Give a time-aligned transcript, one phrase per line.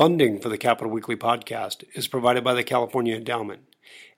[0.00, 3.64] Funding for the Capitol Weekly podcast is provided by the California Endowment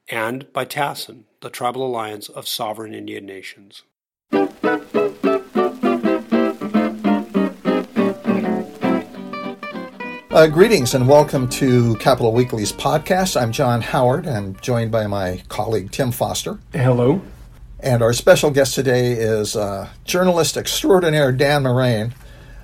[0.08, 3.83] and by TASIN, the Tribal Alliance of Sovereign Indian Nations.
[10.30, 13.37] Uh, greetings and welcome to Capitol Weekly's podcast.
[13.37, 14.29] I'm John Howard.
[14.29, 16.61] I'm joined by my colleague Tim Foster.
[16.73, 17.21] Hello.
[17.80, 22.14] And our special guest today is uh, journalist extraordinaire Dan Morain,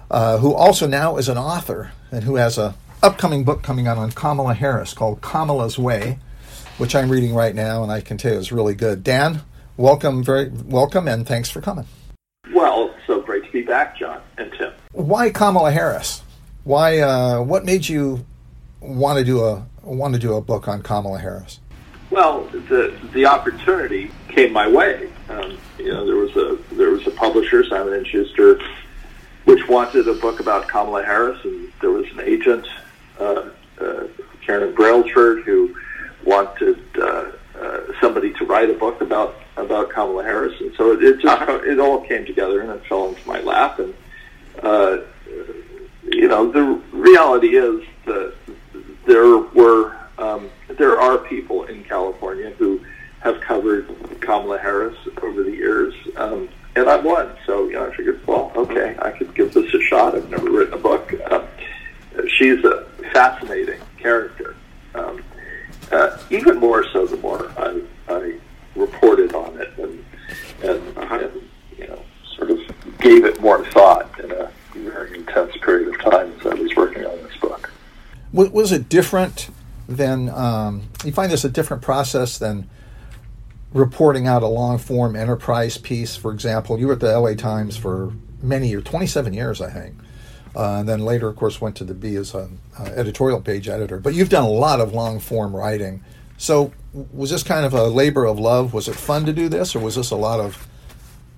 [0.09, 3.99] uh, who also now is an author and who has a upcoming book coming out
[3.99, 6.19] on Kamala Harris called Kamala's Way,
[6.79, 9.05] which I'm reading right now, and I can tell you is really good.
[9.05, 9.43] Dan,
[9.77, 11.87] welcome, very welcome, and thanks for coming.
[12.53, 14.73] Well, so great to be back, John and Tim.
[14.93, 16.23] Why Kamala Harris?
[16.65, 16.99] Why?
[16.99, 18.25] Uh, what made you
[18.81, 21.61] want to do a want to do a book on Kamala Harris?
[22.11, 25.11] Well, the the opportunity came my way.
[25.29, 28.61] Um, you know, there was a there was a publisher, Simon and Schuster,
[29.45, 32.67] which wanted a book about Kamala Harris, and there was an agent,
[33.19, 34.05] uh, uh,
[34.45, 35.75] Karen Brailsford, who
[36.25, 41.03] wanted uh, uh, somebody to write a book about about Kamala Harris, and so it,
[41.03, 43.95] it just it all came together, and it fell into my lap, and.
[44.63, 44.99] Uh,
[46.11, 48.35] you know, the reality is that
[49.07, 52.81] there were um, there are people in California who
[53.21, 53.89] have covered
[54.21, 57.37] Kamala Harris over the years, um, and I'm one.
[57.47, 60.15] So you know, I figured, well, okay, I could give this a shot.
[60.15, 61.13] I've never written a book.
[61.31, 61.47] Um,
[62.37, 64.57] she's a fascinating character,
[64.95, 65.23] um,
[65.93, 68.35] uh, even more so the more I, I
[68.77, 70.05] reported on it and,
[70.63, 71.43] and, and
[71.77, 72.03] you know,
[72.37, 72.61] sort of
[72.99, 77.05] gave it more thought in a very intense period of time as I was working
[77.05, 77.71] on this book.
[78.69, 79.49] Was it different
[79.89, 82.69] than um, you find this a different process than
[83.73, 86.17] reporting out a long form enterprise piece?
[86.17, 89.95] For example, you were at the LA Times for many years, 27 years, I think.
[90.55, 93.99] Uh, and then later, of course, went to the Bee as an editorial page editor.
[93.99, 96.05] But you've done a lot of long form writing.
[96.37, 98.75] So, was this kind of a labor of love?
[98.75, 100.69] Was it fun to do this, or was this a lot of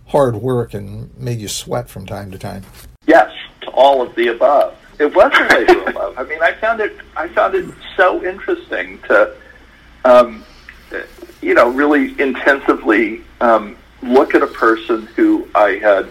[0.09, 2.65] hard work and made you sweat from time to time?
[3.07, 3.31] Yes,
[3.61, 4.77] to all of the above.
[5.01, 6.19] It was a labor of love.
[6.19, 6.95] I mean, I found it.
[7.17, 7.65] I found it
[7.97, 9.35] so interesting to,
[10.05, 10.45] um,
[11.41, 16.11] you know, really intensively um, look at a person who I had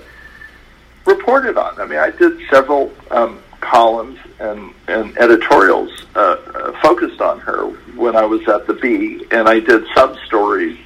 [1.05, 1.79] reported on.
[1.79, 7.65] I mean, I did several um, columns and, and editorials uh, uh, focused on her
[7.95, 10.79] when I was at the Bee, and I did sub stories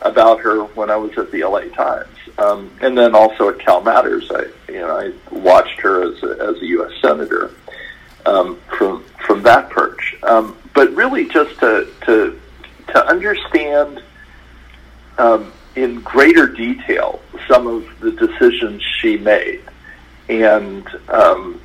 [0.00, 2.13] about her when I was at the LA Times.
[2.36, 6.62] Um, and then also at CalMatters, I you know I watched her as a, as
[6.62, 6.92] a U.S.
[7.00, 7.52] senator
[8.26, 10.16] um, from from that perch.
[10.22, 12.40] Um, but really, just to to
[12.88, 14.02] to understand
[15.18, 19.62] um, in greater detail some of the decisions she made,
[20.28, 21.60] and um,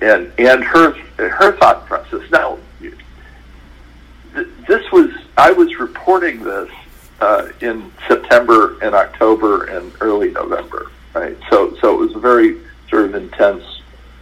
[0.00, 2.22] and and her her thought process.
[2.30, 6.70] Now, th- this was I was reporting this
[7.22, 11.36] uh, in September and October and early November, right?
[11.48, 12.60] So, so it was a very
[12.90, 13.62] sort of intense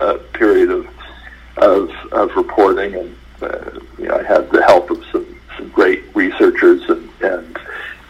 [0.01, 0.87] uh, period of,
[1.57, 6.15] of of reporting, and uh, you know, I had the help of some, some great
[6.15, 7.59] researchers and, and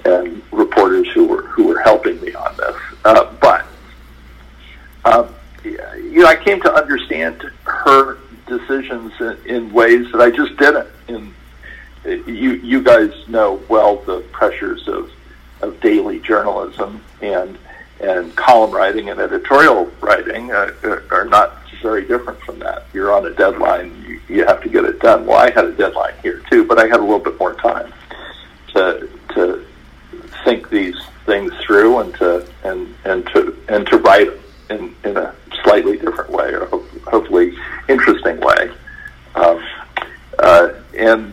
[0.04, 2.76] and reporters who were who were helping me on this.
[3.04, 3.64] Uh, but
[5.04, 8.18] um, you know, I came to understand her
[8.48, 11.32] decisions in, in ways that I just didn't in
[12.04, 15.10] you you guys know well the pressures of
[15.60, 17.58] of daily journalism and
[18.00, 20.72] and column writing and editorial writing uh,
[21.10, 22.84] are not very different from that.
[22.92, 25.26] You're on a deadline; you, you have to get it done.
[25.26, 27.92] Well, I had a deadline here too, but I had a little bit more time
[28.74, 29.66] to to
[30.44, 30.96] think these
[31.26, 34.30] things through and to and and to and to write
[34.70, 36.66] in in a slightly different way or
[37.06, 37.56] hopefully
[37.88, 38.70] interesting way.
[39.34, 39.62] Um,
[40.38, 41.32] uh, and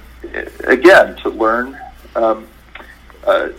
[0.65, 1.77] again to learn
[2.15, 2.47] um,
[3.25, 3.49] uh,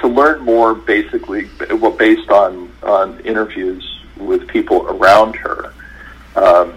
[0.00, 5.72] to learn more basically well based on on interviews with people around her
[6.36, 6.74] um,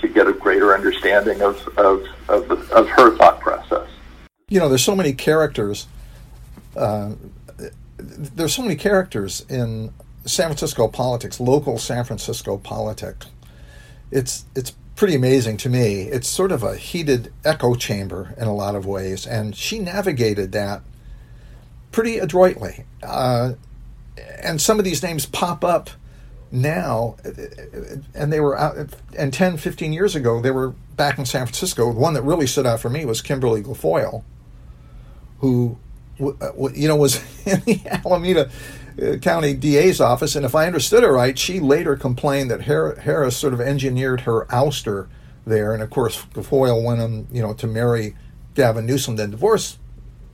[0.00, 3.88] to get a greater understanding of of, of, of her thought process.
[4.48, 5.86] You know there's so many characters
[6.76, 7.12] uh,
[7.98, 9.92] there's so many characters in
[10.24, 13.26] San Francisco politics local San Francisco politics.
[14.10, 16.02] It's it's pretty amazing to me.
[16.02, 20.52] It's sort of a heated echo chamber in a lot of ways, and she navigated
[20.52, 20.82] that
[21.92, 22.84] pretty adroitly.
[23.02, 23.52] Uh,
[24.42, 25.90] and some of these names pop up
[26.50, 27.16] now,
[28.14, 28.76] and they were out,
[29.16, 31.92] and 10, 15 years ago, they were back in San Francisco.
[31.92, 34.24] The one that really stood out for me was Kimberly Guilfoyle,
[35.40, 35.76] who,
[36.18, 37.16] you know, was
[37.46, 38.50] in the Alameda uh,
[39.20, 43.52] County DA's office, and if I understood it right, she later complained that Harris sort
[43.52, 45.08] of engineered her ouster
[45.46, 45.74] there.
[45.74, 48.16] And of course, Foyle went on, you know, to marry
[48.54, 49.78] Gavin Newsom, then divorce,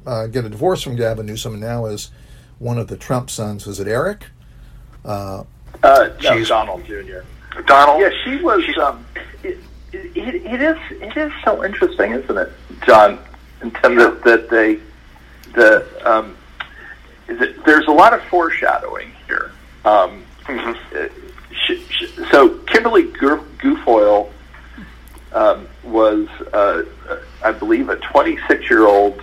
[0.07, 2.11] uh, get a divorce from Gavin Newsom, and now is
[2.61, 3.67] one of the Trump sons.
[3.67, 4.27] Was it Eric?
[5.05, 5.43] Uh,
[5.83, 7.21] uh, no, She's, Donald Jr.
[7.67, 8.01] Donald.
[8.01, 8.65] Yeah, she was.
[8.79, 9.05] Um,
[9.43, 9.59] it,
[9.93, 10.79] it, it is.
[11.03, 12.53] It is so interesting, isn't it,
[12.87, 13.19] John?
[13.61, 14.09] In terms yeah.
[14.09, 14.79] of that they,
[15.55, 16.37] the um,
[17.41, 19.53] it, there's a lot of foreshadowing here.
[19.85, 21.07] Um, mm-hmm.
[21.67, 24.31] she, she, so Kimberly Guilfoyle
[25.33, 26.85] um, was, uh,
[27.43, 29.23] I believe, a 26 year old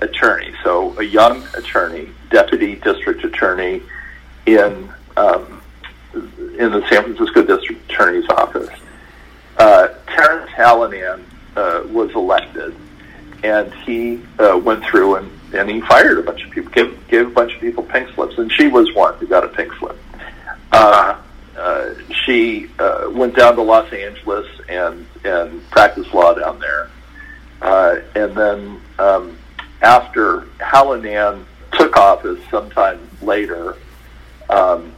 [0.00, 3.82] attorney, so a young attorney, deputy district attorney
[4.46, 5.62] in um,
[6.14, 8.70] in the San Francisco district attorney's office.
[9.58, 11.22] Uh, Terrence Hallinan
[11.56, 12.74] uh, was elected,
[13.42, 17.26] and he uh, went through and, and he fired a bunch of people, gave, gave
[17.26, 19.98] a bunch of people pink slips, and she was one who got a pink slip.
[20.72, 21.20] Uh,
[21.56, 21.94] uh,
[22.24, 26.90] she uh, went down to Los Angeles and and practiced law down there.
[27.62, 29.38] Uh, and then um,
[29.80, 33.76] after Hallinan took office sometime later,
[34.50, 34.92] um,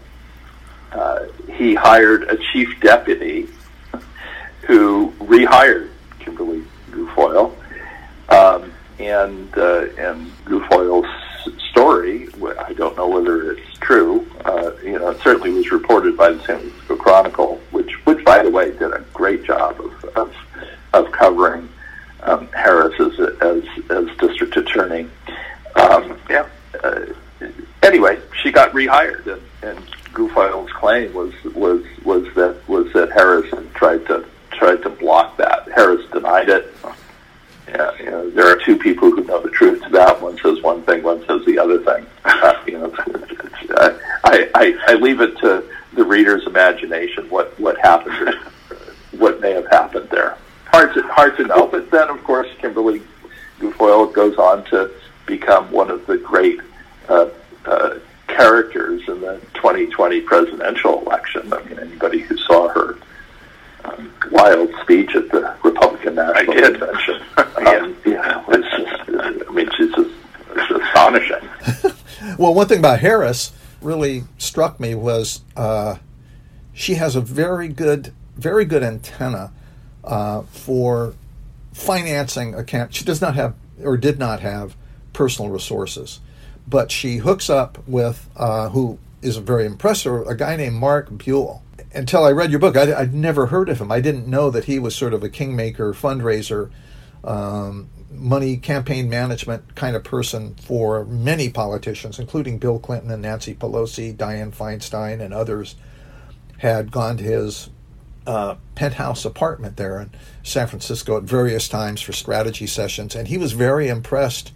[0.93, 3.49] uh, he hired a chief deputy
[4.63, 7.55] who rehired Kimberly Guilfoyle.
[8.29, 11.07] Um, and uh, and Guilfoyle's
[11.71, 12.29] story,
[12.59, 14.27] I don't know whether it's true.
[14.45, 18.43] Uh, you know, it certainly was reported by the San Francisco Chronicle, which, which by
[18.43, 20.35] the way, did a great job of of,
[20.93, 21.69] of covering
[22.23, 25.09] um, Harris as, as as district attorney.
[25.77, 26.49] Um, yeah.
[26.83, 27.07] Uh,
[27.83, 33.51] anyway, she got rehired, and, and Guilfoyle's claim was was was that was that Harris
[33.75, 35.69] tried to tried to block that.
[35.75, 36.75] Harris denied it.
[37.69, 40.21] Yeah, you know, there are two people who know the truth to that.
[40.23, 42.07] One says one thing, one says the other thing.
[42.67, 42.93] You know,
[44.25, 48.37] I, I, I leave it to the reader's imagination what what happened,
[49.13, 50.37] what may have happened there.
[50.67, 51.67] Hard to hard to know.
[51.67, 53.03] But then, of course, Kimberly
[53.59, 54.91] Guilfoyle goes on to
[55.27, 56.61] become one of the great
[57.09, 57.29] uh,
[57.65, 61.53] uh, characters in the 2020 presidential election.
[61.53, 62.99] I mean, anybody who saw her
[63.85, 66.79] um, wild speech at the Republican National I did.
[66.79, 67.23] Convention.
[67.37, 70.11] um, yeah, it's just, I mean, she's just
[70.51, 71.49] it's astonishing.
[72.39, 75.97] well, one thing about Harris really struck me was uh,
[76.73, 79.53] she has a very good, very good antenna
[80.03, 81.15] uh, for
[81.73, 82.93] financing a camp.
[82.93, 84.77] She does not have, or did not have,
[85.13, 86.19] personal resources,
[86.67, 91.63] but she hooks up with uh, who is very impressive, a guy named Mark Buell
[91.95, 93.93] until I read your book, I, would never heard of him.
[93.93, 96.71] I didn't know that he was sort of a kingmaker, fundraiser,
[97.23, 103.55] um, money campaign management kind of person for many politicians, including Bill Clinton and Nancy
[103.55, 105.77] Pelosi, Dianne Feinstein, and others,
[106.59, 107.71] had gone to his
[108.27, 110.11] uh, penthouse apartment there in
[110.43, 114.53] San Francisco at various times for strategy sessions, and he was very impressed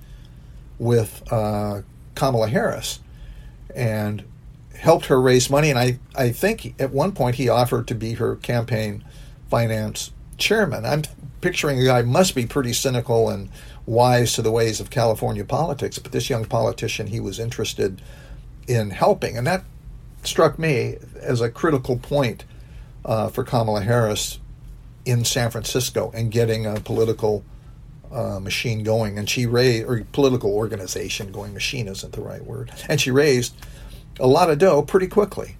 [0.79, 1.83] with uh,
[2.15, 3.01] Kamala Harris.
[3.75, 4.25] And
[4.83, 8.15] helped her raise money, and I, I think at one point he offered to be
[8.15, 9.05] her campaign
[9.49, 10.11] finance
[10.43, 10.85] chairman.
[10.85, 11.03] I'm
[11.41, 13.49] picturing a guy must be pretty cynical and
[13.87, 18.03] wise to the ways of California politics, but this young politician he was interested
[18.69, 19.65] in helping, and that
[20.23, 22.45] struck me as a critical point
[23.05, 24.39] uh, for Kamala Harris
[25.05, 27.45] in San Francisco and getting a political
[28.13, 29.19] uh, machine going.
[29.19, 32.73] And she raised, or political organization going, machine isn't the right word.
[32.89, 33.55] And she raised
[34.21, 35.57] a lot of dough pretty quickly.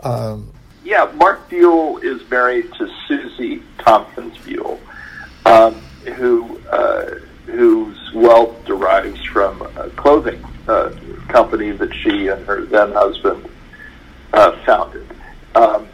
[0.00, 0.52] Um,
[0.84, 4.80] yeah, Mark Buell is married to Susie Tompkins Buell,
[5.46, 5.74] um,
[6.14, 10.92] who uh, whose wealth derives from a clothing uh,
[11.28, 13.48] company that she and her then husband
[14.32, 15.06] uh, founded.
[15.54, 15.88] Um,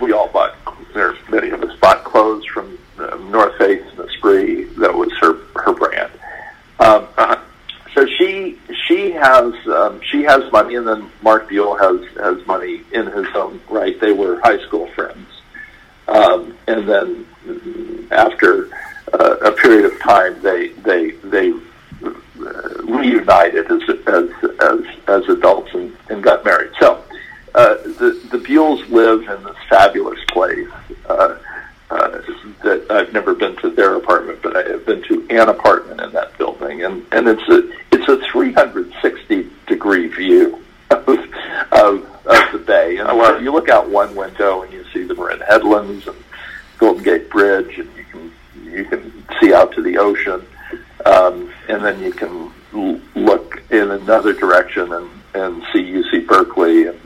[0.00, 0.54] we all bought,
[0.94, 4.64] there many of us bought clothes from uh, North Face and Esprit.
[4.76, 6.12] That was her her brand.
[6.78, 7.08] Um,
[7.94, 8.58] so she
[8.90, 13.26] she has um, she has money, and then Mark Buell has has money in his
[13.34, 13.98] own right.
[14.00, 15.28] They were high school friends,
[16.08, 18.68] um, and then after
[19.12, 22.12] uh, a period of time, they they they uh,
[22.82, 24.30] reunited as as
[24.60, 26.72] as as adults and, and got married.
[26.80, 27.04] So
[27.54, 30.68] uh, the the Buells live in this fabulous place.
[31.08, 31.38] Uh,
[31.90, 32.22] uh,
[32.62, 36.12] that I've never been to their apartment, but I have been to an apartment in
[36.12, 42.62] that building, and and it's a it's a 360 degree view of of, of the
[42.64, 42.98] bay.
[42.98, 46.16] And so you look out one window and you see the Marin Headlands and
[46.78, 48.32] Golden Gate Bridge, and you can
[48.64, 50.46] you can see out to the ocean,
[51.04, 56.86] um, and then you can l- look in another direction and and see UC Berkeley
[56.86, 57.00] and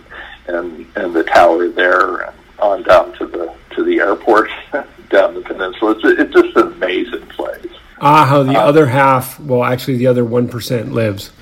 [0.46, 4.48] and and the tower there and on down to the to the airport
[5.10, 7.66] down the peninsula it's it's just an amazing place.
[8.00, 11.32] Ah, how the uh, other half, well, actually, the other one percent lives.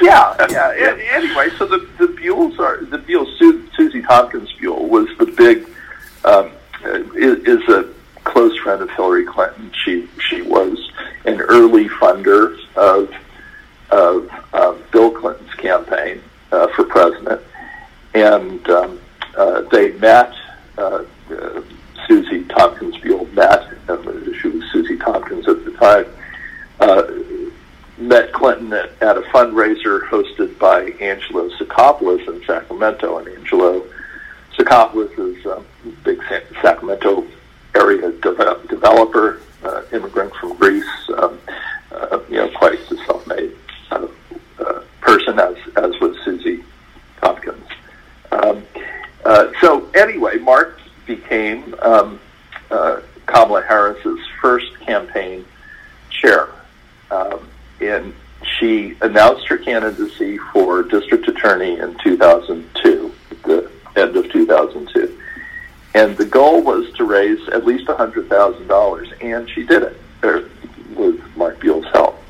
[0.00, 0.96] Yeah, yeah.
[1.12, 3.26] Anyway, so the the Buells are the Buell
[3.76, 5.68] Susie Tompkins Buell was the big
[6.24, 6.52] um,
[7.14, 7.88] is, is a
[8.24, 9.70] close friend of Hillary Clinton.
[9.84, 10.90] She she was
[11.24, 13.12] an early funder of
[13.90, 16.20] of uh, Bill Clinton's campaign
[16.52, 17.40] uh, for president,
[18.14, 19.00] and um,
[19.36, 20.34] uh, they met.
[20.76, 21.62] Uh, uh,
[22.06, 23.66] Susie Tompkins Buell met.
[23.88, 23.96] Uh,
[24.42, 26.06] she was Susie Tompkins at the time.
[26.80, 27.04] Uh,
[27.98, 33.86] met Clinton at, at a fundraiser hosted by Angelo Tsakopoulos in Sacramento, and Angelo
[34.52, 35.62] Tsakopoulos is a
[36.02, 36.20] big
[36.60, 37.26] Sacramento
[37.74, 40.84] area de- developer, uh, immigrant from Greece,
[41.16, 41.38] um,
[41.92, 43.56] uh, you know, quite a self-made
[43.88, 44.14] kind of
[44.58, 46.64] uh, person, as as was Susie
[47.20, 47.66] Tompkins.
[48.32, 48.64] Um,
[49.24, 50.80] uh, so anyway, Mark
[51.44, 52.20] became um,
[52.70, 55.44] uh, Kamala Harris's first campaign
[56.10, 56.48] chair,
[57.10, 57.48] um,
[57.80, 58.14] and
[58.58, 65.20] she announced her candidacy for district attorney in 2002, the end of 2002.
[65.94, 70.48] And the goal was to raise at least $100,000, and she did it er,
[70.96, 72.20] with Mark Buell's help.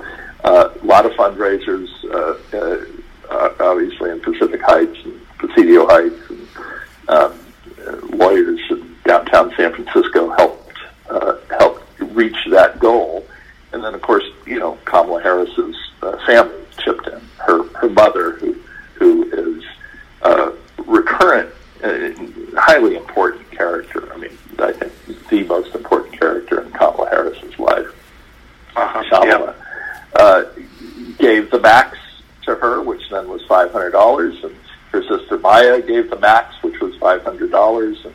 [0.44, 2.56] Uh, a lot of fundraisers, uh,
[3.30, 6.48] uh, obviously in Pacific Heights and Presidio Heights, and
[7.08, 7.40] um,
[8.10, 10.78] lawyers in downtown San Francisco helped
[11.08, 13.26] uh, helped reach that goal.
[13.72, 17.20] And then, of course, you know Kamala Harris's uh, family chipped in.
[17.38, 18.56] Her her mother, who
[18.94, 19.64] who is
[20.22, 20.52] uh,
[20.86, 21.50] recurrent,
[21.82, 22.10] uh,
[22.58, 24.12] highly important character.
[24.12, 24.92] I mean, I think
[25.28, 27.88] the most important character in Kamala Harris's life.
[28.76, 29.04] Uh-huh.
[29.10, 30.20] Kamala yeah.
[30.20, 30.44] uh,
[31.18, 31.98] gave the max
[32.42, 34.54] to her, which then was five hundred dollars, and
[34.92, 38.14] her sister Maya gave the max, which was five hundred dollars, and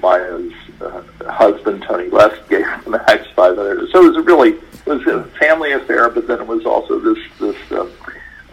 [0.00, 3.90] Maya's uh, husband Tony West gave the max five hundred.
[3.90, 6.98] So it was a really it was a family affair, but then it was also
[6.98, 7.88] this this uh,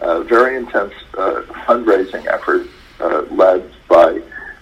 [0.00, 2.66] uh, very intense uh, fundraising effort
[3.00, 4.20] uh, led by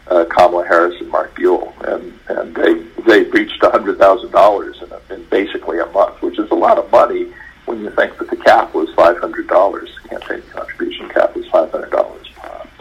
[0.08, 2.74] uh, Kamala Harris and Mark Buell, and and they
[3.06, 6.78] they reached a hundred thousand dollars in, in basically a month, which is a lot
[6.78, 7.32] of money
[7.64, 9.90] when you think that the cap was five hundred dollars.
[10.08, 12.26] Campaign contribution cap was five hundred dollars.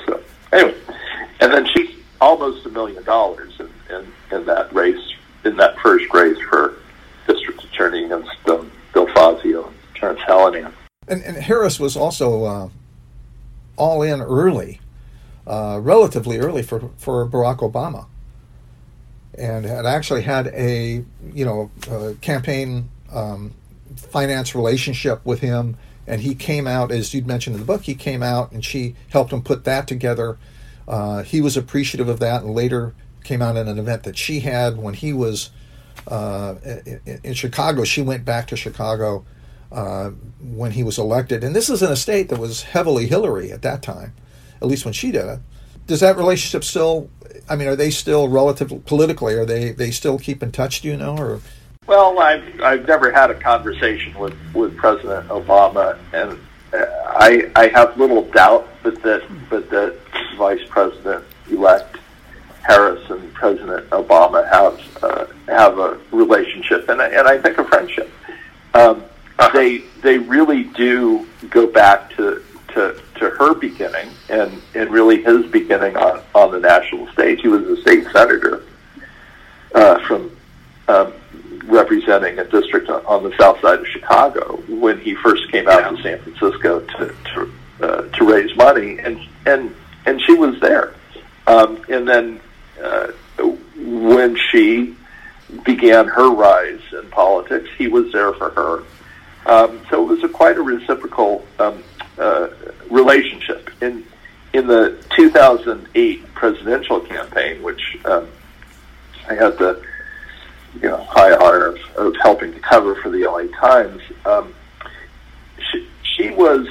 [0.05, 0.21] So
[0.51, 0.75] anyway,
[1.39, 1.93] and then she
[2.23, 6.75] almost a million dollars in, in, in that race, in that first race for
[7.27, 10.71] district attorney against um, Bill Fazio and Terrence Hallinan.
[11.09, 12.69] And, and Harris was also uh,
[13.75, 14.79] all in early,
[15.45, 18.07] uh, relatively early for, for Barack Obama,
[19.37, 23.53] and had actually had a you know a campaign um,
[23.95, 25.77] finance relationship with him.
[26.05, 28.95] And he came out, as you'd mentioned in the book, he came out and she
[29.09, 30.37] helped him put that together.
[30.85, 34.41] Uh, he was appreciative of that, and later came out in an event that she
[34.41, 35.49] had when he was
[36.07, 37.85] uh, in, in, Chicago.
[37.85, 39.23] She went back to Chicago
[39.73, 43.51] uh, when he was elected, and this is in a state that was heavily Hillary
[43.51, 44.13] at that time,
[44.61, 45.39] at least when she did it.
[45.87, 47.09] Does that relationship still?
[47.49, 49.33] I mean, are they still relative politically?
[49.33, 50.81] Are they they still keep in touch?
[50.81, 51.41] Do you know or?
[51.87, 56.39] Well, I've I've never had a conversation with, with President Obama, and
[56.73, 59.97] I I have little doubt but that but that
[60.37, 61.97] Vice President elect
[62.61, 68.11] Harris and President Obama have uh, have a relationship and and I think a friendship.
[68.75, 69.03] Um.
[69.53, 75.45] They they really do go back to to to her beginning and and really his
[75.47, 77.41] beginning on on the national stage.
[77.41, 78.63] He was a state senator
[79.75, 80.35] uh, from.
[80.87, 81.13] Um,
[81.65, 85.89] representing a district on the south side of Chicago when he first came out yeah.
[85.89, 89.73] to San Francisco to to, uh, to raise money, and and
[90.05, 90.93] and she was there.
[91.47, 92.41] Um, and then
[92.81, 93.07] uh,
[93.77, 94.95] when she
[95.63, 98.83] began her rise in politics, he was there for her.
[99.45, 101.83] Um, so it was a quite a reciprocal um,
[102.17, 102.49] uh,
[102.89, 103.69] relationship.
[103.81, 104.05] In
[104.53, 108.27] in the 2008 presidential campaign, which um,
[109.27, 109.81] I had the
[110.75, 114.01] you know high honor of, of helping to cover for the LA Times.
[114.25, 114.53] Um,
[115.71, 116.67] she, she was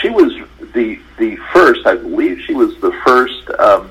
[0.00, 0.32] she was
[0.74, 3.90] the the first, I believe, she was the first um,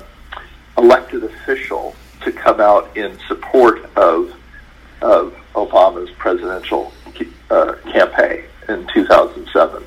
[0.76, 4.34] elected official to come out in support of
[5.02, 6.92] of Obama's presidential
[7.50, 9.84] uh, campaign in 2007.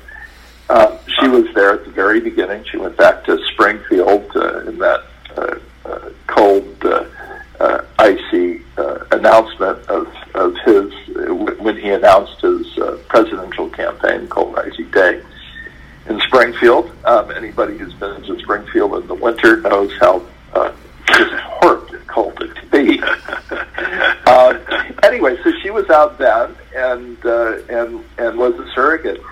[0.70, 2.64] Uh, she was there at the very beginning.
[2.70, 5.04] She went back to Springfield uh, in that
[5.36, 7.06] uh, uh, cold, uh,
[7.58, 10.92] uh, icy uh, announcement of, of his,
[11.58, 15.20] when he announced his uh, presidential campaign, Cold Icy Day
[16.06, 16.90] in Springfield.
[17.04, 20.72] Um, anybody who's been to Springfield in the winter knows how uh,
[21.08, 23.02] just horribly cold it can be.
[24.26, 24.58] uh,
[25.02, 25.50] anyway, so
[26.74, 28.54] and uh, and and was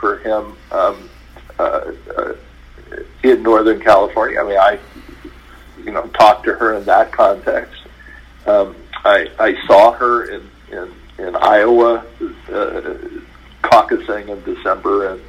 [0.00, 1.10] for him um,
[1.58, 2.34] uh, uh,
[3.22, 4.40] in Northern California.
[4.40, 4.78] I mean, I
[5.84, 7.82] you know talked to her in that context.
[8.46, 12.04] Um, I I saw her in in, in Iowa
[12.52, 12.94] uh,
[13.62, 15.20] caucusing in December and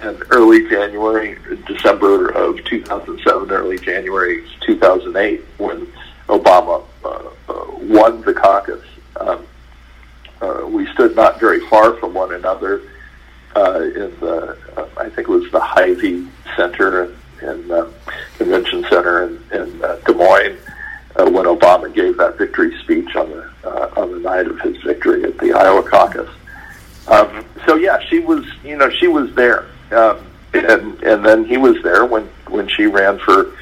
[0.00, 5.86] and early January, December of 2007, early January 2008, when
[6.28, 7.08] Obama uh,
[7.48, 8.84] uh, won the caucus.
[9.20, 9.46] Um,
[10.40, 12.82] uh, we stood not very far from one another
[13.56, 17.90] uh, in the, uh, I think it was the Hy-Vee Center in uh,
[18.38, 20.58] Convention Center in, in uh, Des Moines
[21.16, 24.76] uh, when Obama gave that victory speech on the uh, on the night of his
[24.82, 26.28] victory at the Iowa caucus.
[27.08, 31.56] Um, so yeah, she was, you know, she was there, um, and and then he
[31.56, 33.54] was there when when she ran for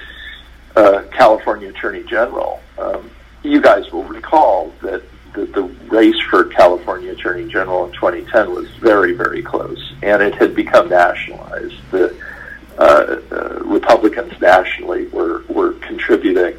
[0.77, 2.61] uh, California Attorney General.
[2.79, 3.11] Um,
[3.43, 5.03] you guys will recall that
[5.35, 10.35] the, the race for California Attorney General in 2010 was very, very close, and it
[10.35, 11.75] had become nationalized.
[11.91, 12.17] The
[12.79, 16.57] uh, uh, Republicans nationally were were contributing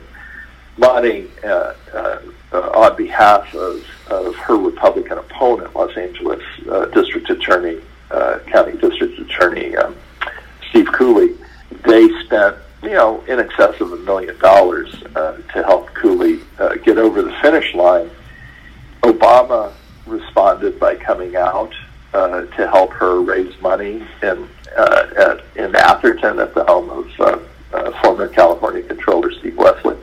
[0.78, 2.22] money uh, uh,
[2.54, 8.78] uh, on behalf of, of her Republican opponent, Los Angeles uh, District Attorney, uh, County
[8.78, 9.96] District Attorney um,
[10.70, 11.36] Steve Cooley.
[11.84, 16.76] They spent you know, in excess of a million dollars uh, to help Cooley uh,
[16.76, 18.10] get over the finish line.
[19.22, 19.72] Obama
[20.08, 21.72] responded by coming out
[22.14, 27.20] uh, to help her raise money in uh, at, in Atherton at the home of
[27.20, 27.40] uh,
[27.74, 29.98] uh, former California Controller Steve Westly,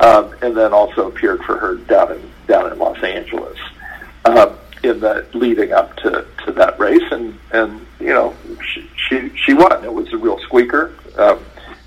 [0.00, 3.58] um, and then also appeared for her down in down in Los Angeles.
[4.26, 9.34] Um, in the leading up to, to that race, and and you know she she,
[9.34, 9.82] she won.
[9.82, 10.92] It was a real squeaker.
[11.16, 11.40] Um,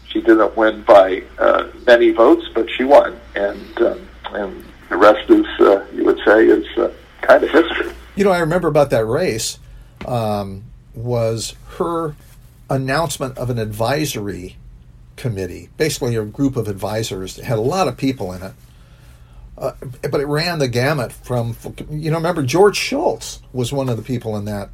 [0.08, 5.30] she didn't win by uh, many votes, but she won, and um, and the rest
[5.30, 6.92] is, uh, you would say, is uh,
[7.22, 7.94] kind of history.
[8.16, 9.60] You know, I remember about that race
[10.06, 12.16] um, was her
[12.70, 14.58] announcement of an advisory
[15.16, 18.54] committee, basically a group of advisors that had a lot of people in it.
[19.58, 19.72] Uh,
[20.10, 21.56] but it ran the gamut from,
[21.90, 24.70] you know, remember George Shultz was one of the people in that.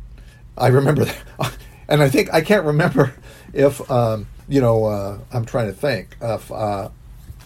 [0.57, 1.17] I remember that.
[1.87, 3.13] And I think, I can't remember
[3.53, 6.51] if um, you know, uh, I'm trying to think of.
[6.51, 6.89] Uh,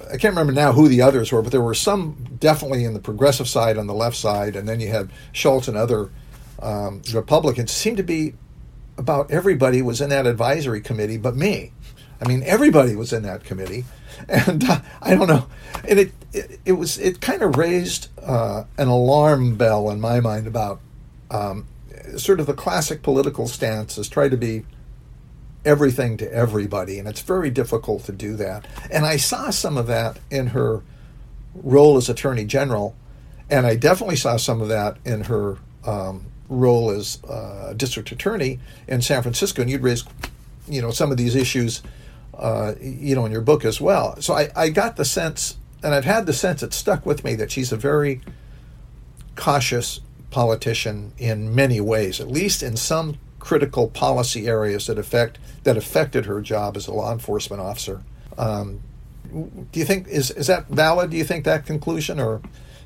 [0.07, 2.99] I can't remember now who the others were, but there were some definitely in the
[2.99, 6.09] progressive side on the left side, and then you had Shultz and other
[6.61, 7.71] um, Republicans.
[7.71, 8.33] It seemed to be
[8.97, 11.71] about everybody was in that advisory committee, but me.
[12.21, 13.85] I mean, everybody was in that committee,
[14.29, 15.47] and uh, I don't know.
[15.87, 20.19] And it, it, it was it kind of raised uh, an alarm bell in my
[20.19, 20.81] mind about
[21.31, 21.67] um,
[22.17, 24.65] sort of the classic political stance try to be
[25.69, 28.65] everything to everybody, and it's very difficult to do that.
[28.91, 30.81] And I saw some of that in her
[31.53, 32.95] role as Attorney General,
[33.51, 38.59] and I definitely saw some of that in her um, role as uh, District Attorney
[38.87, 39.61] in San Francisco.
[39.61, 40.03] And you'd raise,
[40.67, 41.83] you know, some of these issues,
[42.33, 44.19] uh, you know, in your book as well.
[44.21, 47.35] So I, I got the sense, and I've had the sense it stuck with me
[47.35, 48.21] that she's a very
[49.35, 50.01] cautious
[50.31, 53.17] politician in many ways, at least in some
[53.49, 58.03] critical policy areas that affect that affected her job as a law enforcement officer.
[58.37, 58.79] Um,
[59.71, 61.09] do you think is is that valid?
[61.09, 62.41] Do you think that conclusion, or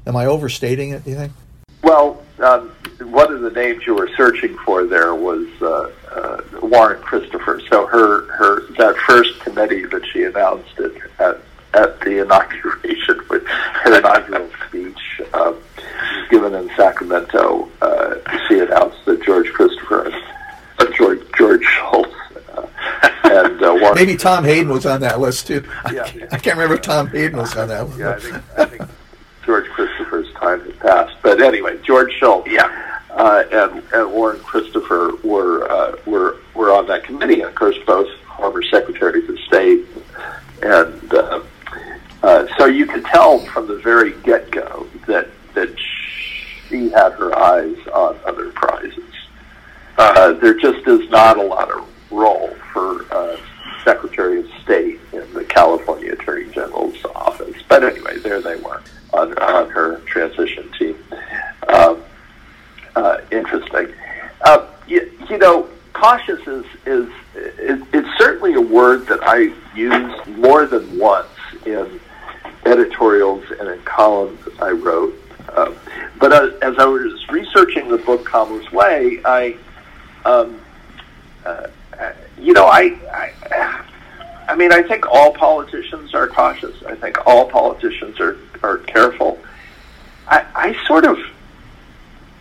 [0.07, 1.03] am I overstating it?
[1.03, 1.33] Do you think?
[1.81, 2.69] Well, um,
[3.01, 7.61] one of the names you were searching for there was uh, uh, Warren Christopher.
[7.69, 11.41] So her her that first committee that she announced at at,
[11.73, 15.57] at the inauguration with her inaugural speech um,
[16.29, 18.15] given in Sacramento, uh,
[18.47, 19.83] she announced that George Christopher
[21.37, 22.09] George Shultz.
[22.53, 22.67] Uh,
[23.23, 25.63] and uh, Warren Maybe Tom Hayden was on that list too.
[25.91, 27.87] Yeah, I, I can't remember if Tom Hayden was on that.
[27.87, 27.99] One.
[27.99, 28.89] Yeah, I think, I think
[29.45, 31.15] George Christopher's time had passed.
[31.21, 32.95] But anyway, George Shultz yeah.
[33.11, 37.77] uh, and, and Warren Christopher were uh, were were on that committee, and of course,
[37.85, 39.85] both former secretaries of state,
[40.61, 41.41] and uh,
[42.23, 47.37] uh, so you could tell from the very get go that that she had her
[47.37, 48.72] eyes on other prizes.
[50.05, 53.37] Uh, there just is not a lot of role for uh,
[53.85, 57.55] Secretary of State in the California Attorney General's office.
[57.69, 60.97] But anyway, there they were on, on her transition team.
[61.69, 62.03] Um,
[62.97, 63.93] uh, interesting.
[64.41, 67.09] Uh, you, you know, cautious is, is,
[67.93, 71.29] is certainly a word that I use more than once
[71.65, 72.01] in
[72.65, 75.17] editorials and in columns I wrote.
[75.55, 75.77] Um,
[76.19, 79.57] but uh, as I was researching the book Kamala's Way, I
[80.25, 80.61] um,
[81.45, 81.67] uh,
[82.39, 83.85] you know, I, I,
[84.47, 86.83] I mean, I think all politicians are cautious.
[86.83, 89.39] I think all politicians are are careful.
[90.27, 91.17] I, I sort of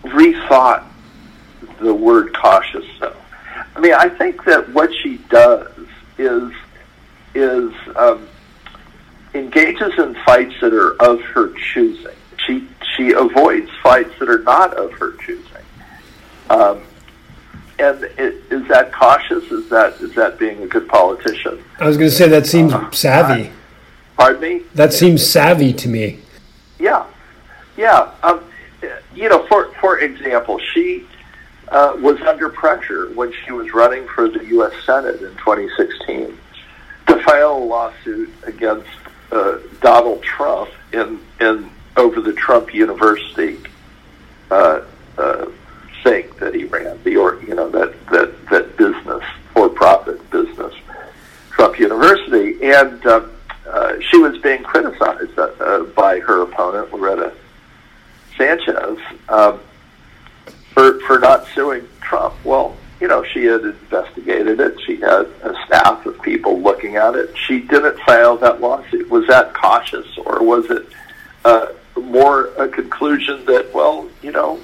[0.03, 0.85] rethought
[1.81, 3.17] the word cautious, though.
[3.75, 5.71] I mean, I think that what she does
[6.19, 6.53] is
[7.35, 8.29] is um,
[9.35, 12.17] engages in fights that are of her choosing.
[12.47, 12.67] She
[12.97, 15.47] she avoids fights that are not of her choosing.
[16.51, 16.83] Um,
[17.79, 19.45] and is that cautious?
[19.51, 21.63] Is that is that being a good politician?
[21.79, 23.49] I was going to say that seems uh, savvy.
[23.49, 23.53] I,
[24.17, 24.63] pardon me.
[24.75, 26.21] That seems savvy to me.
[26.79, 27.07] Yeah,
[27.77, 28.13] yeah.
[28.23, 28.45] Um,
[29.15, 31.07] you know, for for example, she
[31.69, 34.73] uh, was under pressure when she was running for the U.S.
[34.85, 36.39] Senate in 2016
[37.07, 38.89] to file a lawsuit against
[39.31, 43.59] uh, Donald Trump in in over the Trump University
[44.51, 44.83] uh,
[46.03, 50.75] thing that he ran, the or you know that that that business for profit business,
[51.51, 53.27] Trump University, and uh,
[53.69, 57.33] uh, she was being criticized uh, uh, by her opponent Loretta
[58.37, 59.61] Sanchez um,
[60.73, 62.35] for for not suing Trump.
[62.45, 64.81] Well, you know, she had investigated it.
[64.87, 67.37] She had a staff of people looking at it.
[67.37, 69.11] She didn't file that lawsuit.
[69.11, 70.87] Was that cautious, or was it
[71.45, 71.67] uh,
[72.01, 74.61] more a conclusion that, well, you know,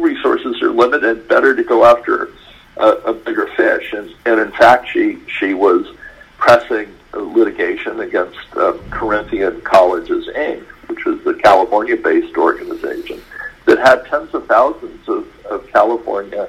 [0.00, 2.30] resources are limited, better to go after
[2.76, 3.92] a, a bigger fish?
[3.92, 5.86] And, and in fact, she she was
[6.38, 13.20] pressing litigation against uh, Corinthian Colleges Inc., which was the California-based organization
[13.66, 16.48] that had tens of thousands of, of California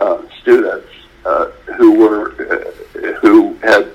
[0.00, 0.88] uh, students
[1.24, 3.90] uh, who were uh, who had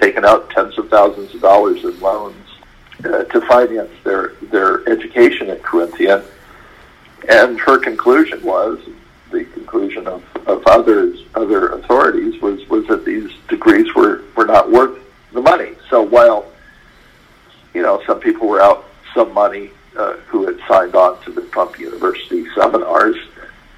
[0.00, 2.46] taken out tens of thousands of dollars in loans
[3.04, 6.22] uh, to finance their their education at Corinthian.
[7.28, 8.78] And her conclusion was
[9.30, 14.70] the conclusion of, of others other authorities was was that these degrees were, were not
[14.70, 14.98] worth
[15.32, 15.72] the money.
[15.90, 16.46] So while
[17.74, 18.84] you know some people were out
[19.14, 23.16] some money uh, who had signed on to the Trump University seminars,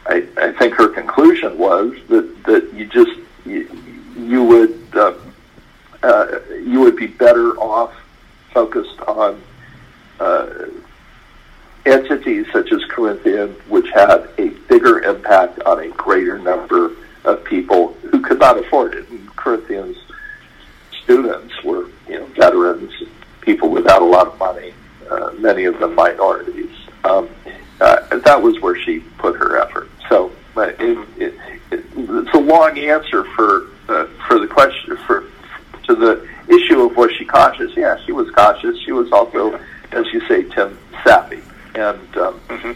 [0.07, 3.69] I, I think her conclusion was that that you just you,
[4.17, 5.15] you would uh,
[6.03, 7.95] uh, you would be better off
[8.53, 9.43] focused on
[10.21, 10.47] uh,
[11.87, 17.93] entities such as Corinthian, which had a bigger impact on a greater number of people
[18.11, 19.09] who could not afford it.
[19.09, 19.97] And Corinthian's
[21.03, 22.93] students were, you know, veterans,
[23.41, 24.75] people without a lot of money,
[25.11, 26.75] uh, many of them minorities.
[27.05, 27.29] Um,
[27.81, 29.89] uh, that was where she put her effort.
[30.09, 31.35] So uh, it, it,
[31.71, 35.25] it, it's a long answer for uh, for the question for
[35.85, 37.73] to the issue of was she cautious?
[37.77, 38.79] Yeah, she was cautious.
[38.85, 39.59] She was also,
[39.93, 41.43] as you say, Tim, savvy,
[41.79, 42.73] and um, mm-hmm.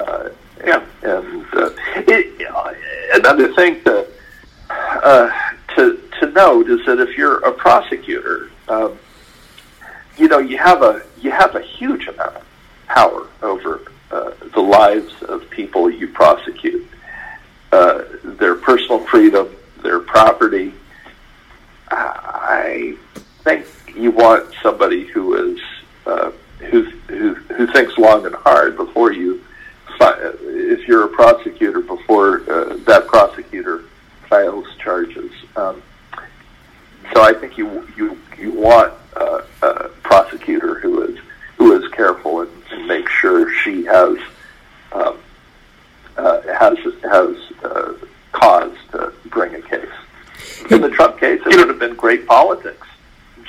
[0.00, 0.28] uh,
[0.64, 2.72] yeah, and uh, it, uh,
[3.14, 4.06] another thing to
[4.70, 5.30] uh,
[5.76, 8.98] to to note is that if you're a prosecutor, um,
[10.16, 12.46] you know you have a you have a huge amount of
[12.88, 16.86] power over uh, the lives of people you prosecute,
[17.70, 19.48] uh, their personal freedom,
[19.82, 20.72] their property.
[21.94, 22.96] I
[23.44, 25.60] think you want somebody who is
[26.06, 26.32] uh,
[26.70, 29.44] who, who who thinks long and hard before you.
[30.00, 33.84] If you're a prosecutor, before uh, that prosecutor
[34.28, 35.30] files charges.
[35.56, 35.82] Um,
[37.12, 41.18] so I think you you you want uh, a prosecutor who is
[41.56, 44.18] who is careful and, and make sure she has
[44.92, 45.18] um,
[46.16, 47.94] uh, has has uh,
[48.32, 49.86] cause to bring a case.
[50.70, 52.86] In the Trump case, it would have been great politics.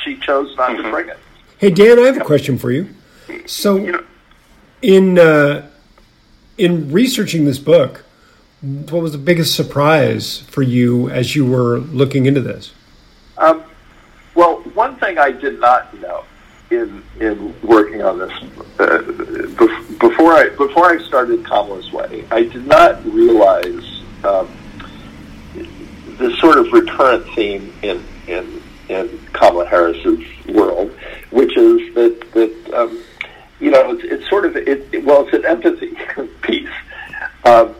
[0.03, 0.83] She chose not mm-hmm.
[0.83, 1.17] to bring it.
[1.57, 2.89] Hey Dan, I have a question for you.
[3.53, 4.03] So, you know,
[4.81, 5.69] in uh,
[6.57, 8.03] in researching this book,
[8.61, 12.73] what was the biggest surprise for you as you were looking into this?
[13.37, 13.63] Um,
[14.35, 16.25] well, one thing I did not know
[16.71, 18.31] in in working on this
[18.79, 19.01] uh,
[19.99, 24.51] before I before I started Kamala's Way, I did not realize um,
[26.17, 30.91] the sort of recurrent theme in in in Kamala Harris's world,
[31.29, 32.22] which is that that
[34.33, 35.95] sort of it, it, well it's an empathy
[36.41, 36.69] piece.
[37.45, 37.75] Um,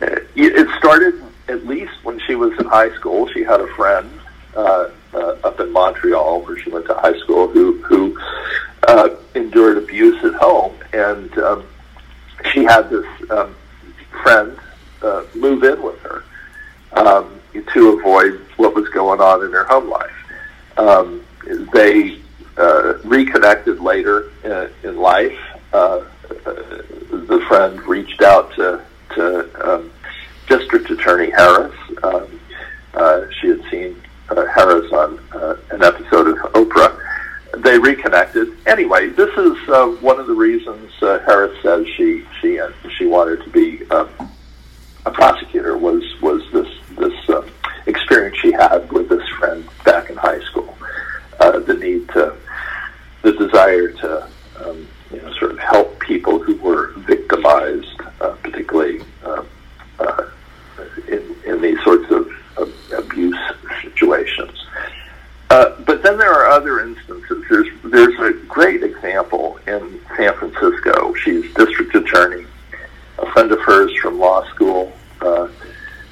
[0.00, 3.28] it started at least when she was in high school.
[3.28, 4.08] She had a friend
[4.54, 8.18] uh, uh, up in Montreal, where she went to high school, who who
[8.88, 11.66] uh, endured abuse at home, and um,
[12.52, 13.54] she had this um,
[14.22, 14.58] friend
[15.02, 16.24] uh, move in with her
[16.92, 17.38] um,
[17.74, 20.16] to avoid what was going on in her home life.
[20.78, 21.22] Um,
[21.74, 22.18] they
[22.56, 25.38] uh, reconnected later in, in life.
[25.76, 26.02] Uh,
[27.10, 28.82] the friend reached out to,
[29.14, 29.92] to um,
[30.48, 31.76] District Attorney Harris.
[32.02, 32.40] Um,
[32.94, 36.98] uh, she had seen uh, Harris on uh, an episode of Oprah.
[37.58, 38.56] They reconnected.
[38.66, 43.04] Anyway, this is uh, one of the reasons uh, Harris says she she uh, she
[43.04, 44.08] wanted to be um,
[45.04, 47.46] a prosecutor was was this this um,
[47.84, 50.74] experience she had with this friend back in high school,
[51.40, 52.34] uh, the need to
[53.20, 54.26] the desire to
[55.10, 59.44] you know, sort of help people who were victimized, uh, particularly uh,
[59.98, 60.30] uh,
[61.08, 62.32] in, in these sorts of,
[62.96, 63.38] abuse
[63.82, 64.66] situations.
[65.50, 67.44] Uh, but then there are other instances.
[67.50, 71.12] There's there's a great example in San Francisco.
[71.14, 72.46] She's district attorney.
[73.18, 75.48] A friend of hers from law school uh,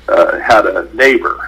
[0.09, 1.39] uh, had a neighbor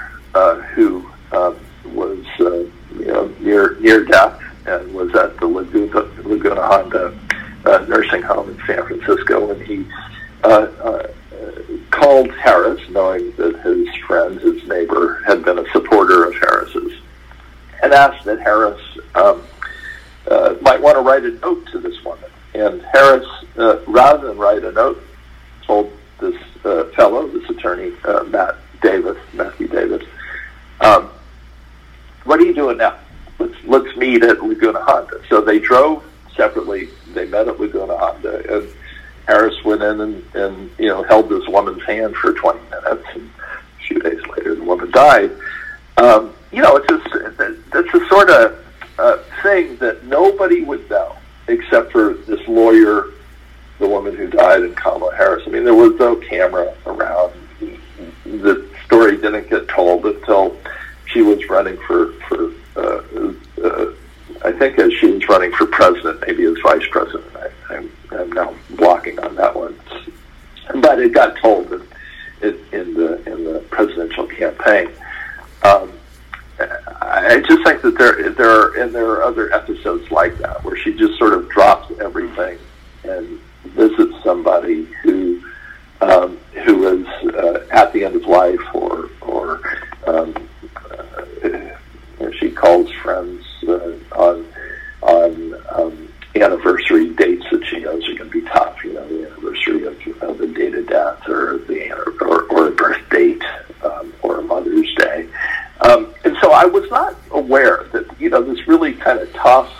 [0.75, 2.73] who um, was you
[3.07, 7.19] know near near death and was at the Laguna Laguna Honda
[7.67, 9.87] uh, nursing home in San Francisco, and he
[10.45, 10.49] uh,
[10.83, 11.09] uh,
[11.91, 16.93] called Harris, knowing that his friend, his neighbor, had been a supporter of Harris's
[17.83, 18.81] and asked that Harris
[19.15, 19.43] um,
[20.29, 22.31] uh, might want to write a note to this woman.
[22.55, 23.27] And Harris,
[23.57, 25.03] uh, rather than write a note,
[25.67, 30.03] told this uh, fellow, this attorney, uh, Matt Davis, Matthew Davis,
[30.81, 31.11] um,
[32.25, 32.99] "What are you doing now?
[33.39, 36.03] Let's let's meet at Laguna Honda." So they drove
[36.35, 36.89] separately.
[37.17, 38.69] They met at Laguna Honda, and
[39.27, 43.07] Harris went in and, and you know held this woman's hand for 20 minutes.
[43.15, 45.31] And a few days later, the woman died.
[45.97, 47.07] Um, you know, it's just
[47.73, 48.65] that's the sort of
[48.99, 51.17] uh, thing that nobody would know
[51.49, 53.13] except for this lawyer,
[53.79, 55.45] the woman who died, and Kamala Harris.
[55.47, 57.33] I mean, there was no camera around.
[58.25, 60.57] The story didn't get told until
[61.07, 62.53] she was running for for.
[64.59, 67.25] Think as she was running for president, maybe as vice president.
[67.37, 69.79] I, I'm, I'm now blocking on that one,
[70.81, 71.87] but it got told in,
[72.43, 74.91] in, in the in the presidential campaign.
[75.63, 75.93] Um,
[76.59, 80.77] I just think that there there are and there are other episodes like that where
[80.77, 82.59] she just sort of drops everything
[83.05, 85.43] and visits somebody who
[86.01, 89.61] um, who is uh, at the end of life or or
[90.07, 90.35] um,
[91.43, 94.47] uh, she calls friends uh, on
[95.03, 98.83] on um, anniversary dates that she knows are going to be tough.
[98.85, 102.71] You know, the anniversary of, of the date of death or the or, or a
[102.73, 103.43] birth date
[103.83, 105.29] um, or a Mother's Day.
[105.81, 109.73] Um, and so I was not aware that, you know, this really kind of tough,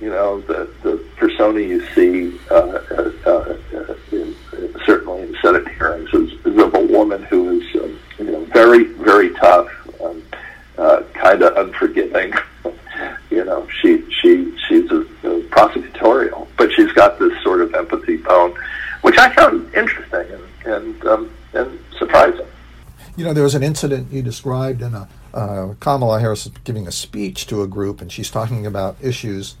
[0.00, 4.36] you know, the, the persona you see, uh, uh, uh, in,
[4.84, 8.84] certainly in Senate hearings, is, is of a woman who is, um, you know, very,
[8.84, 9.68] very tough,
[10.00, 10.22] um,
[10.78, 12.32] uh, kind of unforgiving.
[13.30, 18.18] you know, she she she's a, a prosecutorial, but she's got this sort of empathy
[18.18, 18.54] bone,
[19.02, 22.46] which I found interesting and and um, and surprising.
[23.16, 26.86] You know, there was an incident you described in a uh, Kamala Harris is giving
[26.86, 29.56] a speech to a group, and she's talking about issues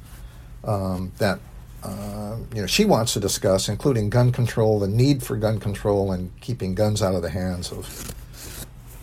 [0.64, 1.38] um, that
[1.84, 6.12] uh, you know she wants to discuss, including gun control, the need for gun control,
[6.12, 8.14] and keeping guns out of the hands of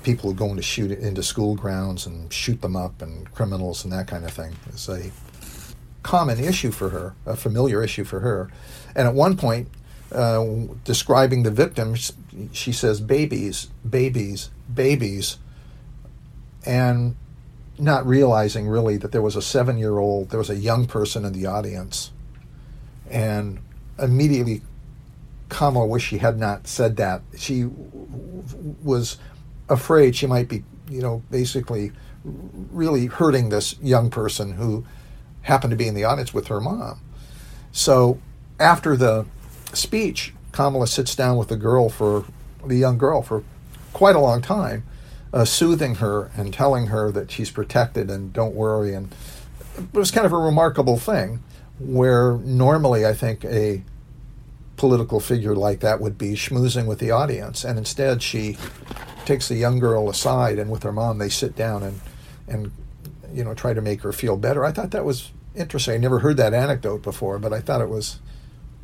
[0.02, 3.94] people who go into shoot into school grounds and shoot them up, and criminals and
[3.94, 4.56] that kind of thing.
[4.70, 5.12] It's a
[6.02, 8.50] common issue for her, a familiar issue for her.
[8.96, 9.68] And at one point,
[10.12, 10.44] uh,
[10.84, 12.14] describing the victims,
[12.52, 15.38] she says, babies, babies, babies,
[16.66, 17.16] and
[17.78, 21.26] not realizing really that there was a seven year old, there was a young person
[21.26, 22.12] in the audience.
[23.10, 23.60] And
[24.00, 24.62] immediately,
[25.50, 27.22] Kamala wished she had not said that.
[27.38, 27.70] She
[28.84, 29.18] was
[29.70, 31.92] afraid she might be, you know, basically
[32.24, 34.86] really hurting this young person who
[35.42, 37.00] happened to be in the audience with her mom.
[37.72, 38.20] So
[38.60, 39.26] after the
[39.74, 42.26] speech, Kamala sits down with the girl for
[42.66, 43.44] the young girl for
[43.92, 44.84] quite a long time,
[45.34, 48.94] uh, soothing her and telling her that she's protected and don't worry.
[48.94, 49.14] And
[49.78, 51.44] it was kind of a remarkable thing
[51.80, 53.84] where normally I think a
[54.78, 58.58] political figure like that would be schmoozing with the audience, and instead she
[59.26, 62.02] takes the young girl aside and with her mom they sit down and
[62.48, 62.72] and
[63.34, 64.64] you know try to make her feel better.
[64.64, 65.96] I thought that was interesting.
[65.96, 68.20] I never heard that anecdote before, but I thought it was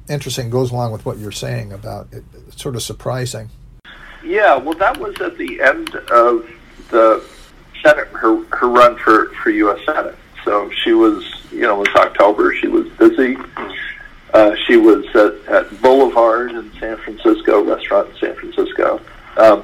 [0.08, 2.24] interesting goes along with what you're saying about it.
[2.48, 3.50] It's sort of surprising.
[4.23, 6.49] Yeah, well, that was at the end of
[6.89, 7.23] the
[7.82, 9.79] Senate, her her run for for U.S.
[9.86, 10.15] Senate.
[10.43, 12.53] So she was, you know, it was October.
[12.53, 13.38] She was busy.
[14.34, 19.01] Uh, she was at, at Boulevard in San Francisco, restaurant in San Francisco,
[19.38, 19.63] um,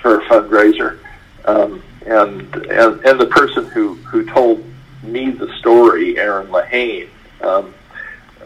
[0.00, 0.98] for a fundraiser.
[1.46, 4.64] Um, and, and and the person who who told
[5.02, 7.08] me the story, Erin Lehane,
[7.40, 7.74] um,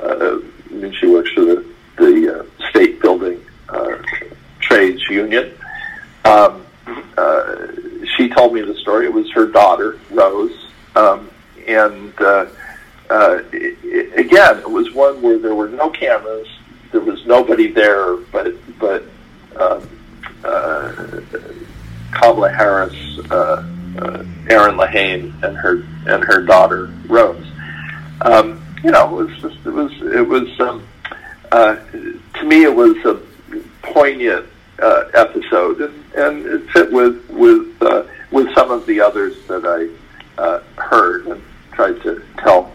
[0.01, 0.39] uh,
[0.71, 3.99] I mean, she works for the, the uh, state building uh,
[4.65, 5.55] trades union.
[6.25, 6.65] Um,
[7.17, 7.67] uh,
[8.17, 9.07] she told me the story.
[9.07, 10.71] It was her daughter, Rose.
[10.97, 11.31] Um,
[11.67, 12.47] and uh,
[13.11, 16.49] uh, it, again, it was one where there were no cameras.
[16.93, 19.05] There was nobody there, but but
[19.57, 19.89] um,
[20.45, 21.21] uh,
[22.13, 22.95] Kamala Harris,
[23.31, 23.67] uh,
[23.99, 27.47] uh, Erin Lehane, and her and her daughter Rose.
[28.21, 30.87] Um, you know, it was just it was it was um,
[31.51, 33.21] uh, to me it was a
[33.83, 34.47] poignant
[34.81, 39.65] uh, episode, and, and it fit with with uh, with some of the others that
[39.65, 39.89] I
[40.41, 42.73] uh, heard and tried to tell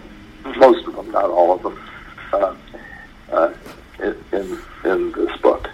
[0.57, 1.79] most of them, not all of them,
[2.33, 2.55] uh,
[3.31, 3.53] uh,
[3.99, 5.69] in, in in this book.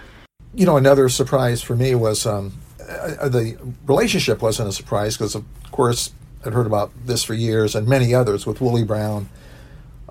[0.54, 5.34] You know, another surprise for me was um, uh, the relationship wasn't a surprise because,
[5.34, 6.12] of course,
[6.44, 9.28] I'd heard about this for years and many others with Willie Brown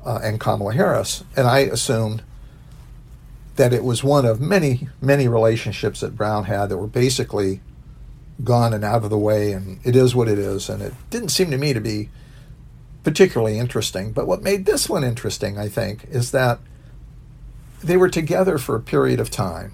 [0.05, 2.23] uh, and Kamala Harris, and I assumed
[3.55, 7.61] that it was one of many, many relationships that Brown had that were basically
[8.43, 10.69] gone and out of the way, and it is what it is.
[10.69, 12.09] And it didn't seem to me to be
[13.03, 14.11] particularly interesting.
[14.11, 16.59] But what made this one interesting, I think, is that
[17.83, 19.73] they were together for a period of time.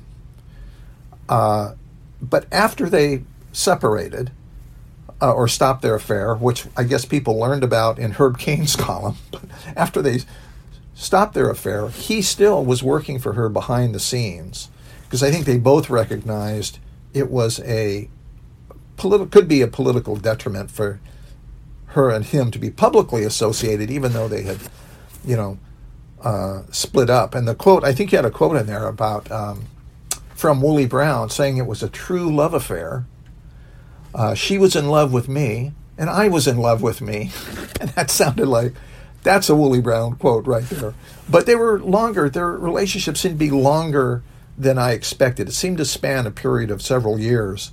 [1.28, 1.74] Uh,
[2.22, 4.32] but after they separated
[5.22, 9.15] uh, or stopped their affair, which I guess people learned about in Herb Caen's column,
[9.32, 9.44] but
[9.76, 10.20] after they
[11.02, 14.70] stopped their affair, he still was working for her behind the scenes
[15.04, 16.78] because I think they both recognized
[17.12, 18.08] it was a
[18.98, 21.00] political could be a political detriment for
[21.88, 24.60] her and him to be publicly associated, even though they had,
[25.26, 25.58] you know,
[26.22, 27.34] uh, split up.
[27.34, 29.66] And the quote, I think you had a quote in there about um,
[30.36, 33.06] from Willie Brown saying it was a true love affair.
[34.14, 37.32] Uh, she was in love with me, and I was in love with me,
[37.82, 38.74] and that sounded like
[39.24, 40.94] that's a Willie Brown quote right there.
[41.30, 42.30] But they were longer.
[42.30, 44.24] Their relationship seemed to be longer
[44.58, 45.50] than I expected.
[45.50, 47.72] It seemed to span a period of several years,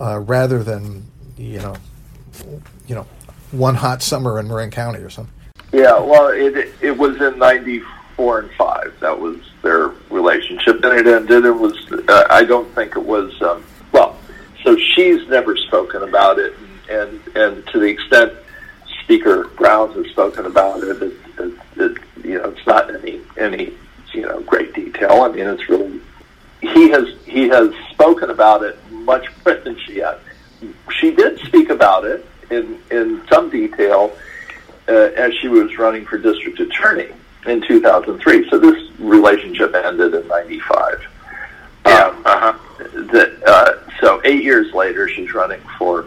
[0.00, 1.76] uh, rather than you know,
[2.86, 3.06] you know,
[3.52, 5.34] one hot summer in Marin County or something.
[5.72, 8.94] Yeah, well, it it was in '94 and five.
[9.00, 11.44] That was their relationship, and it ended.
[11.44, 11.74] It was.
[12.08, 13.40] Uh, I don't think it was.
[13.40, 14.16] Um, well,
[14.64, 16.54] so she's never spoken about it,
[16.88, 18.32] and and to the extent
[19.02, 23.72] Speaker Brown has spoken about it, it, it, it you know it's not any any
[24.12, 25.22] you know great detail.
[25.22, 26.00] I mean, it's really
[26.60, 30.18] he has he has spoken about it much more than she has.
[30.90, 34.16] She did speak about it in in some detail
[34.88, 37.08] uh, as she was running for district attorney
[37.46, 38.50] in 2003.
[38.50, 41.06] So this relationship ended in '95.
[41.86, 42.04] Yeah.
[42.04, 42.58] Um, uh-huh.
[42.78, 46.06] That uh, so eight years later, she's running for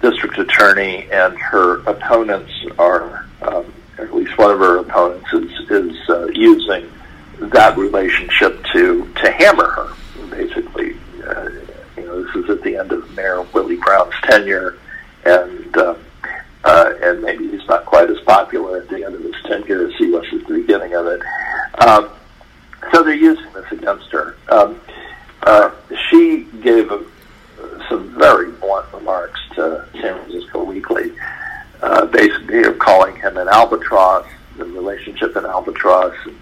[0.00, 6.10] district attorney, and her opponents are, um, at least one of her opponents is is
[6.10, 6.90] uh, using
[7.38, 9.92] that relationship to to hammer her.
[10.30, 11.48] Basically, uh,
[11.96, 14.78] you know, this is at the end of Mayor Willie Brown's tenure
[15.24, 15.94] and uh,
[16.64, 19.94] uh, and maybe he's not quite as popular at the end of his tenure as
[19.96, 21.22] he was at the beginning of it.
[21.78, 22.10] Um,
[22.92, 24.36] so they're using this against her.
[24.48, 24.80] Um,
[25.42, 25.70] uh,
[26.08, 27.04] she gave a,
[27.88, 31.12] some very blunt remarks to San Francisco Weekly,
[31.82, 36.36] uh, basically of calling him an albatross, the relationship in albatross, and,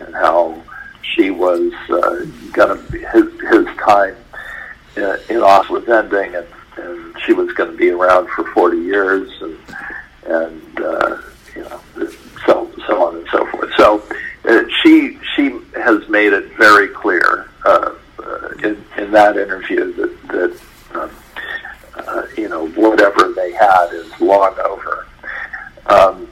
[0.00, 0.62] and how
[1.02, 4.16] she was uh, going to his his time
[4.96, 8.78] uh, in office was ending, and and she was going to be around for 40
[8.78, 9.58] years, and
[10.26, 11.22] and uh,
[11.54, 11.80] you know,
[12.46, 13.70] so so on and so forth.
[13.76, 14.02] So
[14.44, 20.28] uh, she she has made it very clear uh, uh, in in that interview that
[20.28, 20.60] that
[21.00, 21.10] um,
[22.06, 25.06] uh, you know whatever they had is long over.
[25.86, 26.28] Um,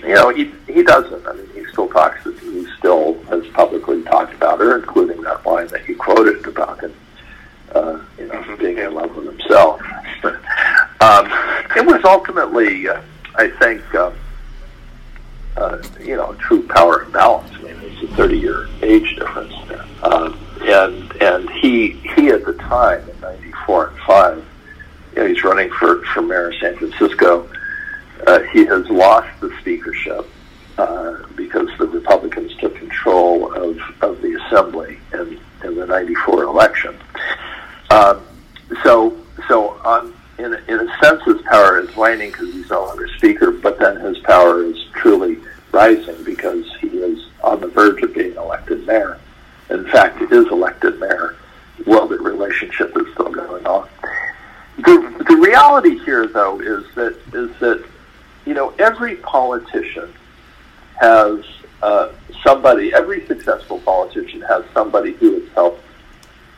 [0.00, 1.26] you know, he he doesn't.
[1.26, 2.22] I mean, he still talks.
[2.24, 6.94] He still has publicly talked about her, including that line that you quoted about him
[7.72, 8.54] uh, you know, mm-hmm.
[8.56, 9.80] being in love with himself.
[11.00, 11.26] um,
[11.76, 13.00] it was ultimately, uh,
[13.34, 14.12] I think, uh,
[15.56, 17.50] uh, you know, true power imbalance.
[17.54, 22.54] I mean, there's a 30-year age difference there, um, and and he he at the
[22.54, 24.44] time in '94 and five,
[25.18, 27.50] you know, he's running for for mayor of San Francisco.
[28.28, 30.24] Uh, he has lost the speakership
[30.78, 36.96] uh, because the Republicans took control of, of the assembly in, in the 94 election.
[37.90, 38.24] Um,
[38.84, 39.16] so,
[39.48, 43.08] so on, in, a, in a sense, his power is waning because he's no longer
[43.16, 45.38] speaker, but then his power is truly
[45.72, 49.18] rising because he is on the verge of being elected mayor.
[49.70, 51.34] In fact, he is elected mayor
[51.86, 53.88] while the relationship is still going on.
[54.78, 57.84] The, the reality here, though, is that is that
[58.46, 60.12] you know every politician
[61.00, 61.44] has
[61.82, 62.10] uh,
[62.42, 62.92] somebody.
[62.94, 65.84] Every successful politician has somebody who has helped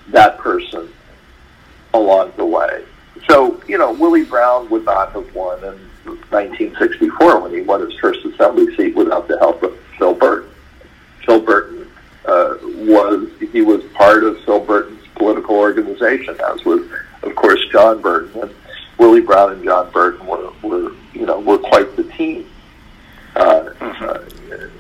[0.09, 0.89] that person
[1.93, 2.85] along the way.
[3.29, 5.79] So, you know, Willie Brown would not have won in
[6.31, 10.51] 1964 when he won his first assembly seat without the help of Phil Burton.
[11.27, 11.91] Phil Burton
[12.25, 16.89] uh, was he was part of Phil Burton's political organization, as was,
[17.23, 18.41] of course, John Burton.
[18.41, 18.55] And,
[19.01, 22.47] Willie Brown and John Burton were, were you know were quite the team
[23.35, 24.25] uh, uh,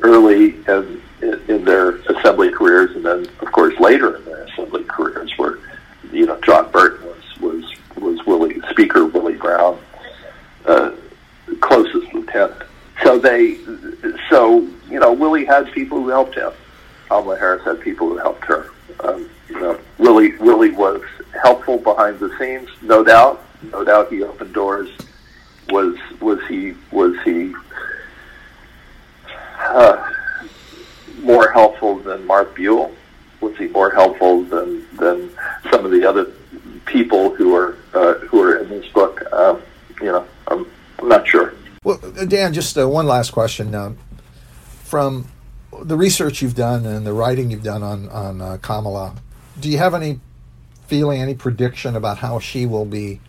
[0.02, 1.02] early in,
[1.48, 5.58] in their assembly careers, and then of course later in their assembly careers, where
[6.12, 7.64] you know John Burton was was
[7.96, 9.80] was Willie Speaker Willie Brown,
[10.66, 10.92] uh,
[11.62, 12.62] closest lieutenant.
[13.02, 13.56] So they,
[14.28, 16.52] so you know, Willie had people who helped him.
[17.08, 18.70] Kamala Harris had people who helped her.
[19.00, 21.02] Um, you know, Willie Willie was
[21.42, 23.42] helpful behind the scenes, no doubt.
[23.62, 24.88] No doubt, he opened doors.
[25.68, 27.54] Was was he was he
[29.58, 30.12] uh,
[31.22, 32.92] more helpful than Mark Buell?
[33.40, 35.30] Was he more helpful than than
[35.70, 36.26] some of the other
[36.86, 39.22] people who are uh, who are in this book?
[39.32, 39.62] Um,
[40.00, 40.66] you know, I'm,
[40.98, 41.54] I'm not sure.
[41.84, 43.74] Well, Dan, just uh, one last question.
[43.74, 43.92] Uh,
[44.84, 45.28] from
[45.82, 49.14] the research you've done and the writing you've done on on uh, Kamala,
[49.60, 50.20] do you have any
[50.86, 53.20] feeling, any prediction about how she will be,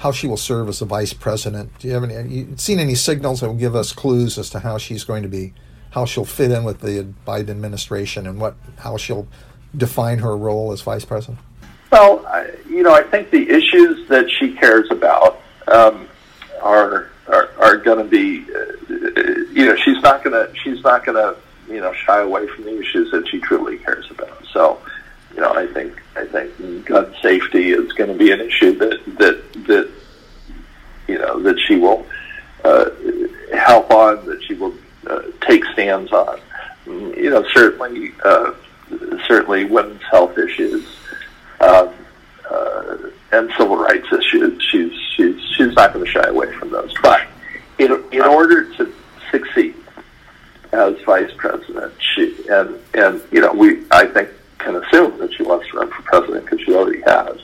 [0.00, 1.78] how she will serve as a vice president?
[1.78, 2.34] Do you have any?
[2.34, 5.28] You seen any signals that will give us clues as to how she's going to
[5.28, 5.52] be,
[5.90, 9.28] how she'll fit in with the Biden administration, and what how she'll
[9.76, 11.38] define her role as vice president?
[11.92, 16.08] Well, I, you know, I think the issues that she cares about um,
[16.62, 21.04] are are, are going to be, uh, you know, she's not going to she's not
[21.04, 21.36] going to
[21.70, 24.46] you know shy away from the issues that she truly cares about.
[24.50, 24.80] So,
[25.34, 29.04] you know, I think I think gun safety is going to be an issue that
[29.18, 29.90] that that
[31.08, 32.06] you know that she will
[32.64, 32.90] uh,
[33.56, 34.74] help on, that she will
[35.06, 36.40] uh, take stands on.
[36.86, 38.52] You know, certainly uh,
[39.26, 40.86] certainly women's health issues.
[41.60, 41.90] Um,
[42.50, 42.96] uh,
[43.32, 44.62] and civil rights issues.
[44.70, 46.92] She's she's she's not going to shy away from those.
[47.02, 47.26] But
[47.78, 48.92] in in order to
[49.30, 49.74] succeed
[50.72, 54.30] as vice president, she and and you know we I think
[54.60, 57.38] can assume that she wants to run for president because she already has.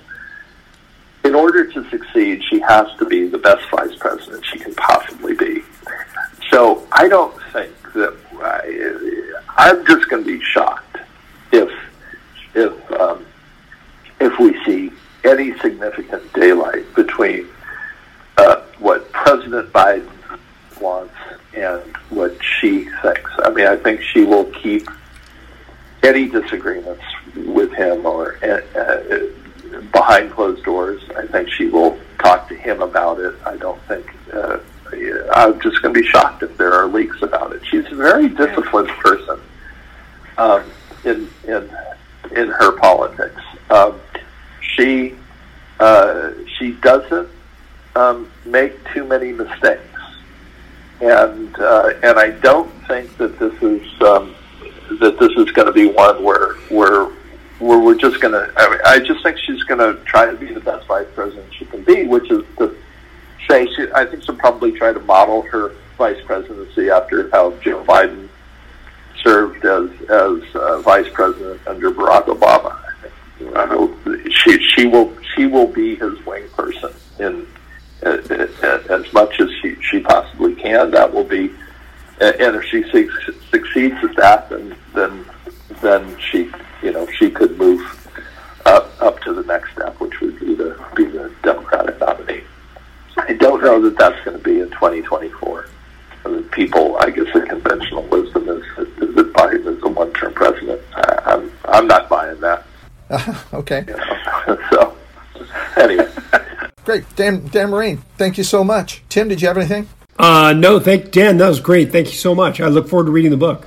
[1.25, 5.35] In order to succeed, she has to be the best vice president she can possibly
[5.35, 5.62] be.
[6.51, 10.99] So I don't think that I, I'm just going to be shocked
[11.53, 11.71] if
[12.55, 13.27] if um,
[14.21, 14.93] if we see
[15.25, 17.49] any significant daylight between
[18.37, 20.09] uh, what President Biden
[20.81, 21.14] wants
[21.55, 23.31] and what she thinks.
[23.39, 24.89] I mean, I think she will keep
[26.03, 27.03] any disagreements
[27.35, 31.03] with him or uh, uh, behind closed doors.
[31.17, 33.35] I think she will talk to him about it.
[33.45, 34.07] I don't think.
[34.33, 34.59] Uh,
[35.33, 37.63] I'm just going to be shocked if there are leaks about it.
[37.67, 39.41] She's a very disciplined person
[40.39, 40.65] um,
[41.05, 41.71] in in
[42.35, 43.43] in her politics.
[43.71, 44.01] Um,
[44.61, 45.17] she
[45.81, 47.29] uh, she doesn't
[47.95, 50.01] um, make too many mistakes,
[51.01, 54.35] and uh, and I don't think that this is um,
[55.01, 57.05] that this is going to be one where where
[57.59, 58.53] where we're just going to.
[58.57, 61.64] I, I just think she's going to try to be the best vice president she
[61.64, 62.76] can be, which is to
[63.49, 63.87] say she.
[63.95, 68.28] I think she'll probably try to model her vice presidency after how Joe Biden
[69.22, 72.82] served as as uh, vice president under Barack Obama.
[73.55, 73.89] Uh,
[74.30, 77.47] she she will she will be his wing person in
[78.03, 80.91] as much as she, she possibly can.
[80.91, 81.51] That will be,
[82.20, 82.82] and if she
[83.57, 85.25] succeeds at that, then then
[85.83, 86.51] then she
[86.83, 87.81] you know she could move
[88.65, 92.43] up up to the next step, which would be the be the Democratic nominee.
[93.17, 95.69] I don't know that that's going to be in 2024.
[96.25, 100.35] I mean, people, I guess, the conventional wisdom is, is that Biden is a one-term
[100.35, 100.83] president.
[100.95, 102.67] I, I'm I'm not buying that.
[103.09, 103.85] Uh, okay.
[103.89, 104.59] You know?
[104.71, 104.97] so,
[105.77, 106.09] anyway.
[106.85, 107.05] Great.
[107.17, 109.03] Dan, Dan Morain, thank you so much.
[109.09, 109.89] Tim, did you have anything?
[110.19, 111.37] Uh, no, thank Dan.
[111.39, 111.93] That was great.
[111.93, 112.61] Thank you so much.
[112.61, 113.67] I look forward to reading the book.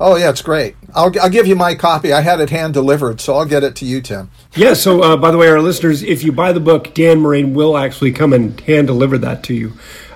[0.00, 0.74] Oh yeah, it's great.
[0.92, 2.12] I'll, I'll give you my copy.
[2.12, 4.28] I had it hand delivered, so I'll get it to you, Tim.
[4.56, 4.74] Yeah.
[4.74, 7.78] So, uh, by the way, our listeners, if you buy the book, Dan Morain will
[7.78, 9.72] actually come and hand deliver that to you.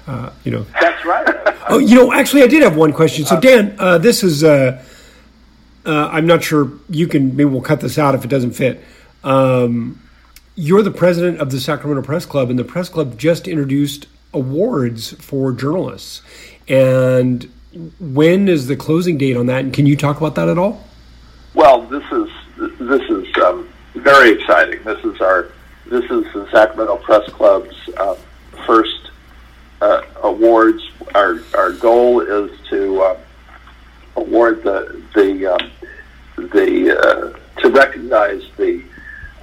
[0.09, 0.67] Uh, you know.
[0.81, 1.55] That's right.
[1.69, 3.25] oh, you know, actually, I did have one question.
[3.25, 4.43] So, Dan, uh, this is.
[4.43, 4.85] Uh,
[5.87, 7.37] uh, I'm not sure you can.
[7.37, 8.83] Maybe we'll cut this out if it doesn't fit.
[9.23, 10.03] Um,
[10.57, 15.13] you're the president of the Sacramento Press Club, and the Press Club just introduced awards
[15.13, 16.23] for journalists.
[16.69, 17.51] And
[18.01, 19.61] when is the closing date on that?
[19.61, 20.85] And can you talk about that at all?
[21.55, 22.29] Well, this is
[22.79, 24.83] this is um, very exciting.
[24.85, 25.51] This is our
[25.87, 28.17] this is the Sacramento Press Club's uh,
[28.67, 29.11] first
[29.81, 30.83] uh, awards.
[31.15, 33.19] Our our goal is to uh,
[34.17, 35.71] award the the um,
[36.37, 38.83] the uh, to recognize the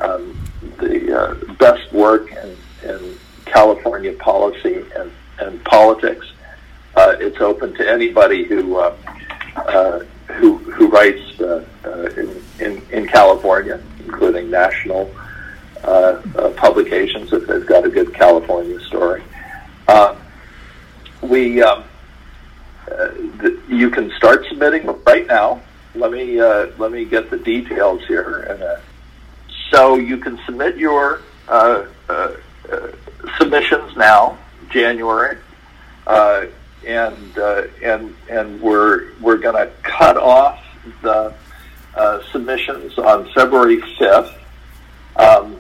[0.02, 0.38] um,
[0.78, 6.28] the uh, best work in, in California policy and, and politics.
[6.96, 8.96] Uh, it's open to anybody who uh,
[9.56, 10.00] uh,
[10.34, 15.10] who, who writes uh, uh, in, in, in California, including national
[15.84, 16.20] uh,
[16.58, 19.24] publications if they've got a good California story.
[21.22, 21.84] We um,
[22.88, 25.62] the, you can start submitting right now.
[25.96, 28.42] Let me let me get the details here.
[28.42, 28.82] And
[29.72, 31.22] so you can submit your
[33.38, 34.38] submissions now,
[34.70, 35.38] January,
[36.08, 36.46] uh,
[36.86, 40.64] and uh, and and we're we're going to cut off
[41.02, 41.34] the
[41.96, 44.34] uh, submissions on February fifth.
[45.16, 45.60] Um,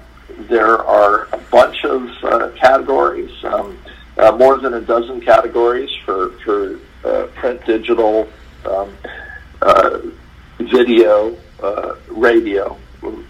[0.49, 3.77] there are a bunch of uh, categories, um,
[4.17, 8.27] uh, more than a dozen categories for for uh, print, digital,
[8.65, 8.91] um,
[10.59, 11.37] video,
[12.09, 12.77] radio,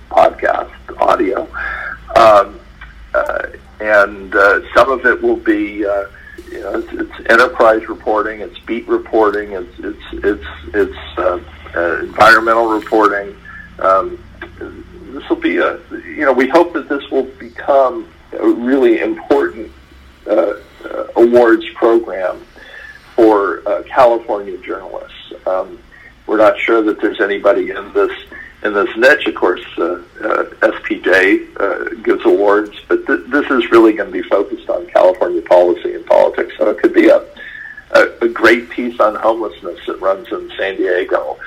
[0.09, 1.47] podcast, audio,
[2.15, 2.59] um,
[3.85, 5.85] and uh, some of it will be.
[5.85, 6.05] Uh,
[6.51, 11.39] you know, it's, it's enterprise reporting, it's beat reporting, it's it's it's it's uh,
[11.75, 13.35] uh, environmental reporting.
[13.79, 14.23] Um,
[14.59, 19.71] this will be a, you know, we hope that this will become a really important
[20.27, 22.45] uh, uh, awards program
[23.15, 25.33] for California journalists.
[25.47, 25.79] Um,
[26.27, 28.11] we're not sure that there's anybody in this
[28.63, 29.27] in this niche.
[29.27, 34.21] Of course, uh, uh, SPJ uh, gives awards, but th- this is really going to
[34.21, 36.53] be focused on California policy and politics.
[36.57, 37.23] So it could be a,
[37.91, 41.37] a, a great piece on homelessness that runs in San Diego.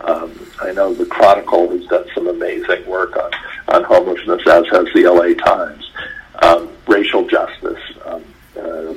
[0.00, 3.30] Um, I know the Chronicle has done some amazing work on,
[3.68, 5.90] on homelessness, as has the LA Times.
[6.42, 8.24] Um, racial justice, um,
[8.56, 8.94] uh,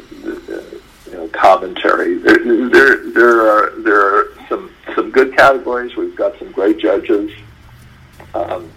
[1.06, 2.16] you know, commentary.
[2.16, 5.96] There, there, there are there are some some good categories.
[5.96, 7.32] We've got some great judges.
[8.34, 8.72] Um,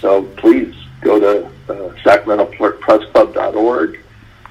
[0.00, 4.00] so please go to uh, SacramentoPressClub.org.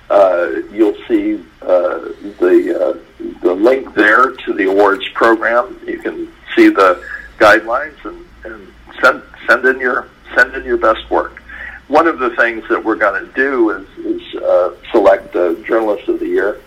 [0.10, 2.00] Uh, you'll see uh,
[2.40, 2.98] the uh,
[3.42, 5.80] the link there to the awards program.
[5.86, 7.04] You can see the
[7.38, 11.42] guidelines and, and send send in your send in your best work.
[11.88, 16.08] One of the things that we're going to do is, is uh, select the journalist
[16.08, 16.62] of the year.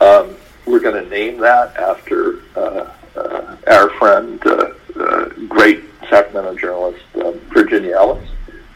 [0.00, 0.34] Um,
[0.66, 2.40] we're going to name that after
[3.20, 8.28] uh, our friend, uh, uh, great Sacramento journalist uh, Virginia Ellis.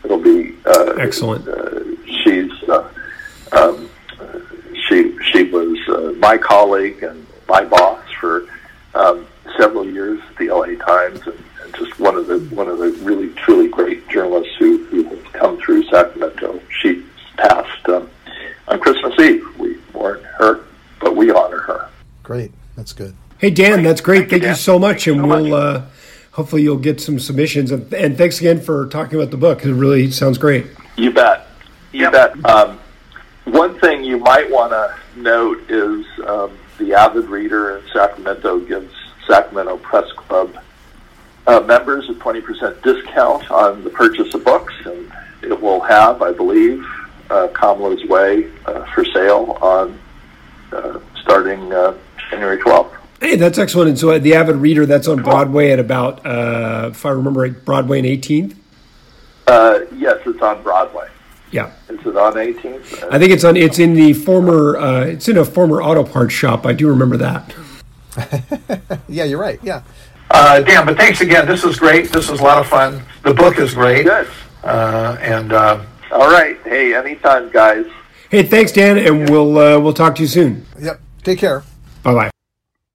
[0.05, 1.49] It'll be uh, excellent.
[1.49, 2.89] Uh, she's uh,
[3.53, 3.89] um,
[4.89, 8.47] she she was uh, my colleague and my boss for
[8.95, 9.27] um,
[9.57, 12.91] several years at the LA Times, and, and just one of the one of the
[13.03, 16.61] really truly great journalists who, who has come through Sacramento.
[16.81, 17.05] She
[17.37, 18.11] passed um,
[18.69, 19.47] on Christmas Eve.
[19.59, 20.65] We mourn her,
[21.01, 21.89] but we honor her.
[22.23, 23.17] Great, that's good.
[23.45, 24.21] Hey Dan, that's great.
[24.21, 25.53] Thank, Thank you, you, so much, and so we'll much.
[25.53, 25.87] uh,
[26.31, 27.73] hopefully you'll get some submissions.
[27.73, 29.67] And, and thanks again for talking about the book.
[29.67, 30.65] It really sounds great.
[30.97, 31.47] You bet.
[31.93, 32.43] You bet.
[32.47, 32.81] Um,
[33.45, 38.95] one thing you might want to note is um, the avid reader in Sacramento gives
[39.27, 40.57] Sacramento Press Club
[41.47, 46.33] uh, members a 20% discount on the purchase of books, and it will have, I
[46.33, 46.83] believe,
[47.29, 49.99] uh, Kamala's Way uh, for sale on
[50.73, 51.95] uh, starting uh,
[52.31, 52.94] January 12th.
[53.25, 53.89] Hey, that's excellent.
[53.89, 57.41] And so uh, the Avid Reader, that's on Broadway at about, uh, if I remember
[57.41, 58.55] right, Broadway and 18th.
[59.47, 61.09] Uh, yes, it's on Broadway.
[61.51, 63.09] Yeah, Is it on 18th?
[63.11, 63.57] I think it's on.
[63.57, 64.77] It's in the former.
[64.77, 66.67] Uh, it's in a former auto parts shop.
[66.67, 67.55] I do remember that.
[69.09, 69.59] Yeah, you're right.
[69.63, 69.83] Yeah.
[70.31, 71.47] Uh, Dan, but thanks again.
[71.47, 72.11] This is great.
[72.11, 73.03] This is a lot of fun.
[73.23, 74.05] The book is great.
[74.05, 74.29] Good.
[74.63, 76.59] Uh, and uh, All right.
[76.65, 77.87] Hey, anytime, guys.
[78.31, 80.67] Hey, thanks, Dan, and we'll uh, we'll talk to you soon.
[80.79, 81.01] Yep.
[81.23, 81.63] Take care.
[82.03, 82.34] Bye bye.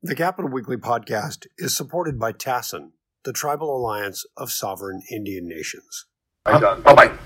[0.01, 2.91] The Capitol Weekly podcast is supported by TASIN,
[3.25, 6.05] the Tribal Alliance of Sovereign Indian Nations.
[6.45, 7.17] Bye bye.